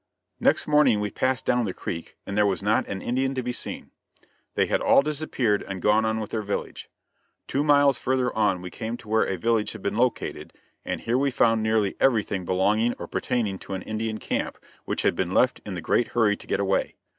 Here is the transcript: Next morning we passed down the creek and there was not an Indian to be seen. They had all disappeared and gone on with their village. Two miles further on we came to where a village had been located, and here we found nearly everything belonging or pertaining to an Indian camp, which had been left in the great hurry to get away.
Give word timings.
Next 0.39 0.65
morning 0.65 0.99
we 0.99 1.11
passed 1.11 1.45
down 1.45 1.65
the 1.65 1.75
creek 1.75 2.17
and 2.25 2.35
there 2.35 2.47
was 2.47 2.63
not 2.63 2.87
an 2.87 3.03
Indian 3.03 3.35
to 3.35 3.43
be 3.43 3.53
seen. 3.53 3.91
They 4.55 4.65
had 4.65 4.81
all 4.81 5.03
disappeared 5.03 5.61
and 5.61 5.79
gone 5.79 6.05
on 6.05 6.19
with 6.19 6.31
their 6.31 6.41
village. 6.41 6.89
Two 7.47 7.63
miles 7.63 7.99
further 7.99 8.35
on 8.35 8.63
we 8.63 8.71
came 8.71 8.97
to 8.97 9.07
where 9.07 9.27
a 9.27 9.35
village 9.37 9.73
had 9.73 9.83
been 9.83 9.97
located, 9.97 10.53
and 10.83 11.01
here 11.01 11.19
we 11.19 11.29
found 11.29 11.61
nearly 11.61 11.93
everything 11.99 12.45
belonging 12.45 12.93
or 12.97 13.05
pertaining 13.07 13.59
to 13.59 13.75
an 13.75 13.83
Indian 13.83 14.17
camp, 14.17 14.57
which 14.85 15.03
had 15.03 15.15
been 15.15 15.35
left 15.35 15.61
in 15.67 15.75
the 15.75 15.81
great 15.81 16.07
hurry 16.07 16.35
to 16.35 16.47
get 16.47 16.59
away. 16.59 16.95